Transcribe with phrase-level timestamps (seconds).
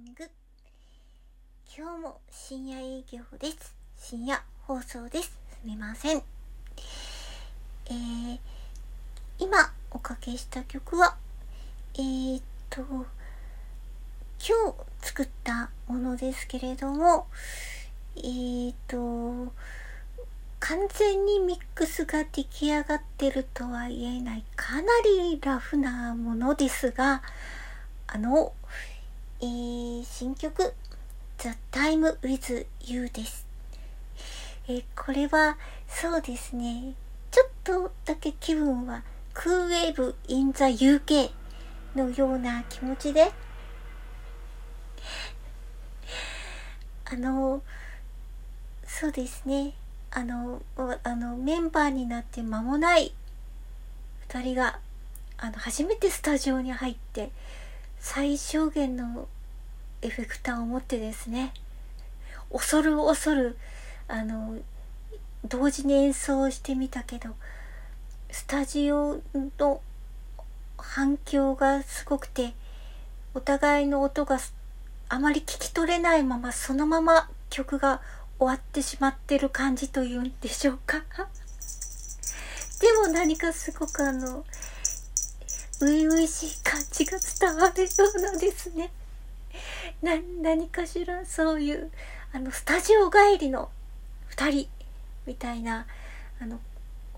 [0.00, 0.30] ング。
[1.76, 3.74] 今日も深夜営業です。
[3.98, 5.28] 深夜放送です。
[5.28, 6.22] すみません。
[7.86, 8.38] えー、
[9.38, 11.16] 今おかけした曲は
[11.94, 13.04] えー、っと今
[15.00, 17.26] 日作ったものですけれども
[18.16, 19.52] えー、っと
[20.60, 27.22] 完全にミックスが出来上がってるとは言えないかなりラフなものですが
[28.06, 28.52] あの、
[29.42, 30.74] えー、新曲
[31.38, 33.46] The Time with You です。
[34.68, 35.56] えー、これは
[35.88, 36.92] そうですね、
[37.30, 39.02] ちょっとだけ気分は
[39.32, 41.30] クーウェーブ in the UK
[41.96, 43.32] のような気持ちで
[47.12, 47.62] あの、
[48.84, 49.72] そうですね。
[50.10, 50.60] あの、
[51.02, 53.14] あの、メンバーになって間もない
[54.28, 54.78] 二人が、
[55.38, 57.32] あの、初めてスタジオに入って、
[58.00, 59.28] 最小限の
[60.02, 61.52] エフェクターを持ってですね、
[62.50, 63.58] 恐る恐る、
[64.08, 64.56] あの、
[65.44, 67.36] 同時に演奏してみたけど、
[68.30, 69.20] スタジオ
[69.58, 69.82] の
[70.78, 72.54] 反響がすごくて、
[73.34, 74.38] お互いの音が
[75.10, 78.00] あまり聞き取れないままそのまま曲が
[78.38, 81.02] 終わってしまってる感じというんでしょうか。
[82.80, 84.44] でも何かすごくあの
[85.80, 88.90] 初々しい感じが伝わるようなですね。
[90.02, 91.90] な何かしらそういう
[92.34, 93.70] あのスタジオ帰りの
[94.36, 94.68] 2人
[95.24, 95.86] みたいな
[96.38, 96.60] あの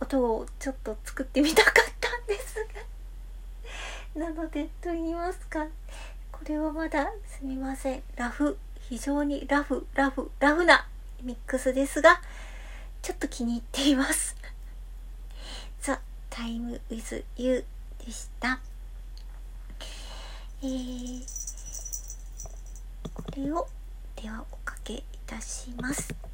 [0.00, 2.64] 音をちょっと作ってみたかったんです
[4.14, 4.20] が。
[4.20, 5.66] なのでと言いますか
[6.30, 8.02] これはまだすみません。
[8.14, 10.86] ラフ非常にラフラフラフな
[11.20, 12.20] ミックスですが、
[13.02, 14.36] ちょっと気に入っています。
[15.82, 15.94] The
[16.30, 17.64] Time with You
[18.04, 18.58] でした。
[20.62, 21.22] えー、
[23.14, 23.66] これを、
[24.16, 26.31] ではおかけいたします。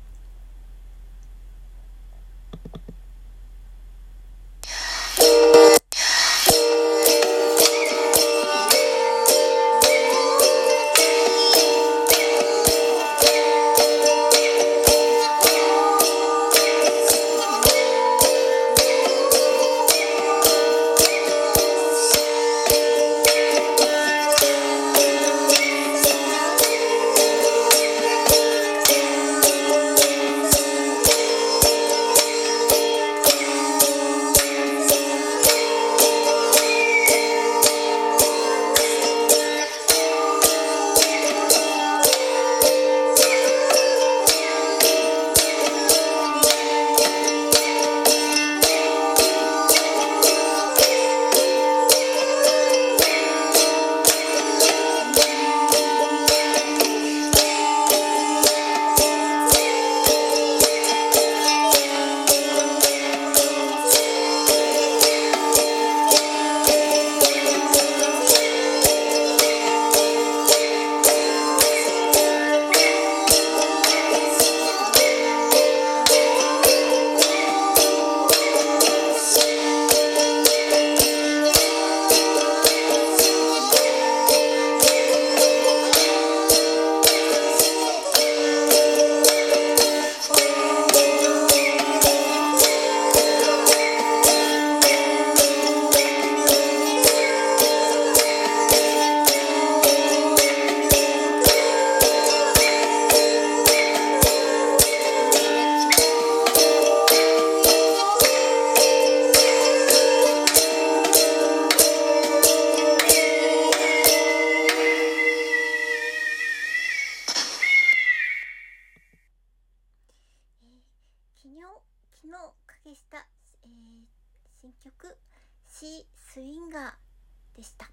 [127.58, 127.90] でした。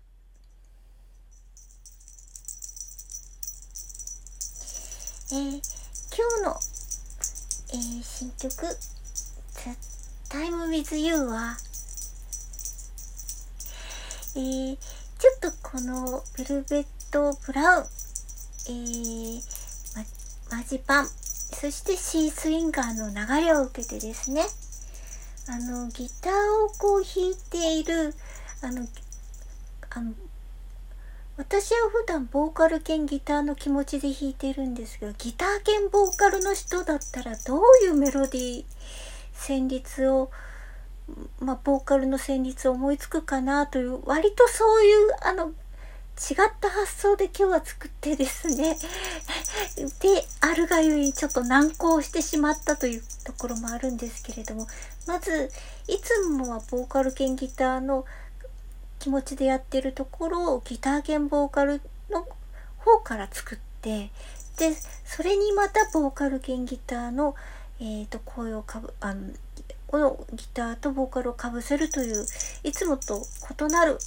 [5.32, 5.60] えー、今
[6.38, 6.56] 日の、
[7.74, 8.78] えー、新曲
[9.58, 9.76] 「The
[10.30, 11.58] Time with You は」
[14.36, 19.42] えー、ちょっとこのベルベットブラウン、えー、
[20.52, 24.46] マジパン、そしてシースインガーの流れを受けてですね、
[25.48, 26.34] あの、ギター
[26.66, 28.14] をこう弾いている、
[28.62, 28.88] あの、
[31.38, 38.66] 私は普段ボーカル兼ギターの気持ちで弾いてるんですがギター兼ボーカルの人だったらどういうメロディー
[39.34, 40.32] 旋律を
[41.40, 45.52] まあボーカルの旋律を思いつくかなという割とそういうあの
[46.18, 48.78] 違った発想で今日は作ってですね。
[50.00, 54.68] であるがゆえにちょっと難航してしまったというところもあるんですけれども。
[55.08, 55.52] まず
[55.88, 58.06] いつもはボーカル兼ギターの
[59.00, 62.28] 気持ちでやってるところをギター兼ボーカルの
[62.78, 64.10] 方から作って
[64.58, 64.74] で
[65.06, 67.36] それにまたボーカル兼ギターの、
[67.80, 69.32] えーと、声をかぶあの
[69.88, 72.26] このギターとボーカルをかぶせるという
[72.64, 73.22] いつもと
[73.60, 74.00] 異なる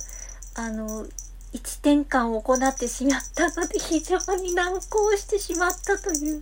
[0.55, 1.07] あの
[1.53, 6.41] 一転換を行ってしまったので非常に難航してしまったという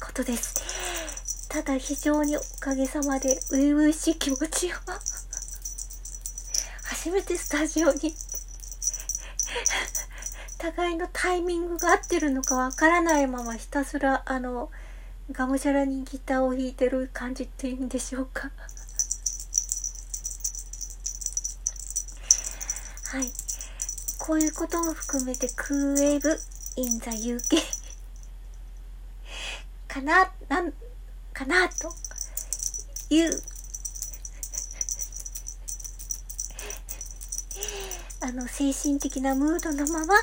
[0.00, 1.48] ことです。
[1.48, 4.76] ただ非常におかげさまで初々しい気持ちを
[6.84, 8.14] 初めてスタジオに
[10.58, 14.70] 互いのタイミングが合ってるのかわからないままひたすらあの
[15.32, 18.50] がむしゃらにギターを弾いてる感じっていうんでしょうか。
[23.06, 23.49] はい。
[24.30, 26.38] こういうことも含めてクーウェーブ
[26.76, 27.40] in the UK
[29.92, 30.72] かな、なん、
[31.32, 31.92] かなと
[33.10, 33.42] いう。
[38.22, 40.14] あの精神的なムードのまま、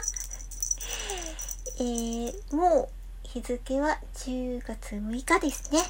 [1.75, 2.89] えー、もう
[3.27, 5.83] 日付は10月6日ですね。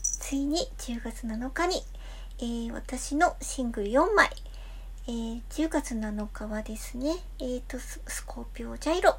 [0.00, 1.84] ついに10月7日に、
[2.38, 4.30] えー、私のシングル4枚、
[5.08, 9.16] えー、10月7日はですね、えーと、 Scorpio Gyro、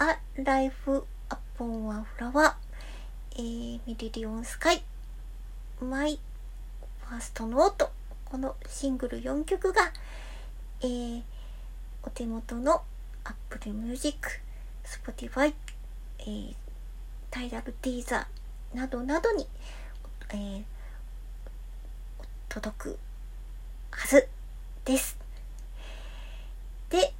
[0.00, 2.54] A Life Upon a Flower、
[3.36, 4.82] えー、 Million Sky、
[5.78, 7.90] My First Note、
[8.24, 9.92] このシングル4曲が、
[10.80, 11.22] えー、
[12.02, 12.80] お手元の
[13.24, 14.16] Apple Music、
[14.86, 15.52] Spotify、
[16.20, 16.54] えー、
[17.30, 19.46] TIDAL、Deezer などなどに、
[20.30, 20.62] えー、
[22.48, 22.98] 届く
[23.90, 24.26] はず。
[24.84, 25.16] です。
[26.90, 27.14] で、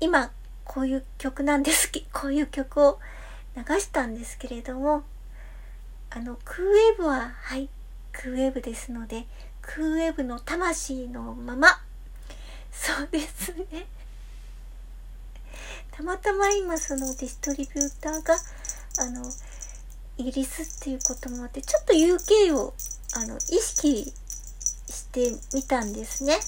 [0.00, 0.30] 今、
[0.64, 3.00] こういう曲なんですけど、 こういう曲を
[3.56, 5.02] 流したんですけれども、
[6.10, 7.68] あの、クーウェーブは、はい、
[8.12, 9.26] クーウェーブですので、
[9.60, 11.80] クーウェーブの魂のまま、
[12.70, 13.86] そうですね。
[15.90, 18.36] たまたま今そのディストリビューターが、
[18.98, 19.28] あの、
[20.16, 22.74] イギリスっていうこともあって、ちょっと UK を、
[23.14, 26.38] あの、意識してみたんですね。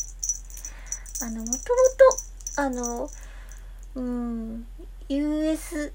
[1.22, 3.10] あの、もともと、あの、
[3.94, 4.66] うん、
[5.08, 5.92] US、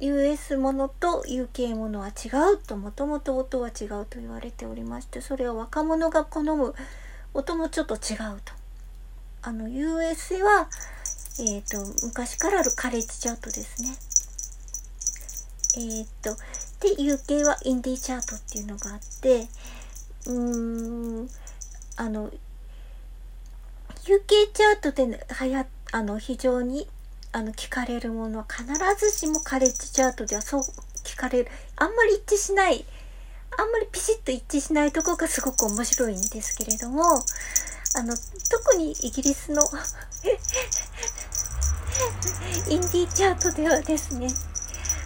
[0.00, 6.74] US ものと UK ものは違うと、もともと音は違うと言われておりまして、それは若者が好む
[7.34, 8.52] 音もちょっと違うと。
[9.42, 10.68] あの、US は、
[11.38, 13.96] えっ、ー、と、昔からあるカレッジチャートですね。
[15.76, 16.36] えっ、ー、と、
[16.80, 19.48] で、UK はインディーチャートっていうのがあって、
[20.26, 21.30] うーん、
[21.96, 22.30] あの、
[24.06, 26.86] UK チャートではやあの非常に
[27.32, 28.64] あの聞かれるものは必
[29.04, 30.60] ずしもカレッジチャートではそう
[31.02, 31.50] 聞かれる。
[31.74, 32.84] あんまり一致しない
[33.58, 38.14] あんまりピシッと一致しないとこがすごく面白いんですけれどもあの
[38.48, 39.62] 特にイギリスの
[42.70, 44.28] インディーチャートではですね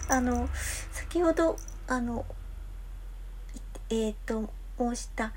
[0.09, 0.47] あの
[0.93, 2.23] 先ほどあの
[3.89, 5.33] えっ、ー、と申した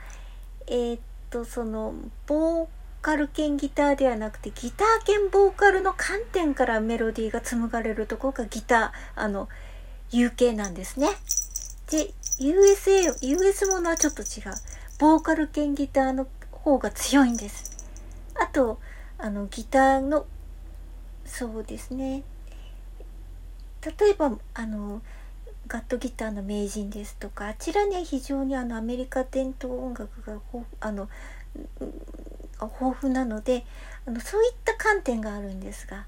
[0.66, 0.98] えっ、ー、
[1.30, 1.94] とその
[2.26, 2.68] ボー
[3.04, 9.50] カル兼ギターではなくてギター兼ボーカルの観点からメロディーが紡がれるとこがギターあの
[10.10, 11.08] UK なんですね。
[11.90, 14.54] で USA US ものはちょっと違う
[14.98, 17.86] ボーカル兼ギターの方が強いんです。
[18.40, 18.80] あと
[19.18, 20.24] あのギターの
[21.26, 22.22] そうですね
[23.82, 25.02] 例えばあの
[25.66, 30.40] ガットギターの名人ですとかあちらには非常にあのアメリカ伝統音楽が
[30.80, 31.10] あの
[32.60, 33.64] 豊富なので
[34.06, 36.06] あのそういった観点があるんですが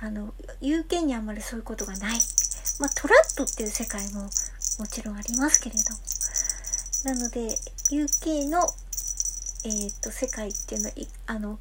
[0.00, 2.18] あの有権にあんまりそういうことがない、
[2.78, 7.48] まあ、トラットっていう世界ももちろんありますけれどもなので
[7.90, 8.66] UK の、
[9.64, 10.94] えーと、世界っていうのは
[11.26, 11.58] あの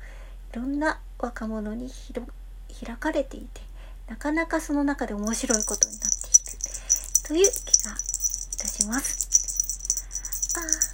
[0.54, 1.90] いろんな若者に
[2.86, 3.62] 開かれていて
[4.08, 6.38] なかなかその中で面白いことになっている
[7.28, 7.96] という気がい
[8.58, 9.28] たします。
[10.58, 10.87] あ